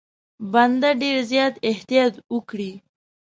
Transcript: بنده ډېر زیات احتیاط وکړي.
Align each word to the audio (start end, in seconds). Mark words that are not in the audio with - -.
بنده 0.53 0.89
ډېر 1.01 1.17
زیات 1.31 1.53
احتیاط 1.69 2.13
وکړي. 2.33 2.71